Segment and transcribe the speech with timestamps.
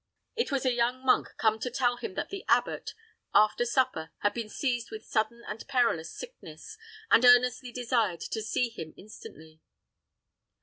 [0.35, 2.95] It was a young monk come to tell him that the abbot,
[3.35, 6.75] after supper, had been seized with sudden and perilous sickness,
[7.11, 9.61] and earnestly desired to see him instantly.